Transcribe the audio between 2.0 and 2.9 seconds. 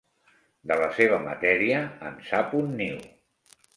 en sap un